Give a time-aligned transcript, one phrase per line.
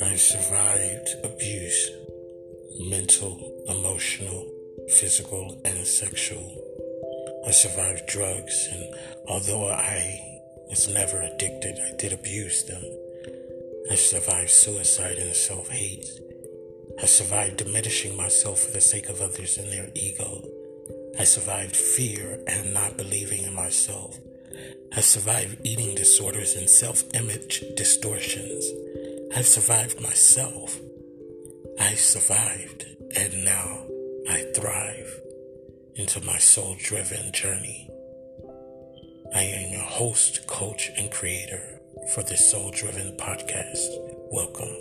[0.00, 1.90] I survived abuse,
[2.78, 4.46] mental, emotional,
[4.88, 6.64] physical, and sexual.
[7.46, 8.94] I survived drugs, and
[9.26, 10.20] although I
[10.68, 12.82] was never addicted, I did abuse them.
[13.90, 16.08] I survived suicide and self hate.
[17.02, 20.44] I survived diminishing myself for the sake of others and their ego.
[21.18, 24.16] I survived fear and not believing in myself.
[24.96, 28.64] I survived eating disorders and self image distortions.
[29.38, 30.80] I survived myself.
[31.78, 32.84] I survived,
[33.14, 33.86] and now
[34.28, 35.20] I thrive
[35.94, 37.88] into my soul driven journey.
[39.32, 41.80] I am your host, coach, and creator
[42.12, 43.86] for this soul driven podcast.
[44.32, 44.74] Welcome.